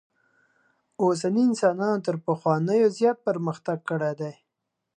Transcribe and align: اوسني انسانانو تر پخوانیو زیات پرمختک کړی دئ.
اوسني 1.01 1.41
انسانانو 1.49 2.03
تر 2.05 2.15
پخوانیو 2.25 2.87
زیات 2.97 3.17
پرمختک 3.25 3.79
کړی 3.89 4.11
دئ. 4.19 4.33